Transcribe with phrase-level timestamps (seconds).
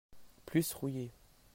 [0.47, 1.11] Plus rouillé.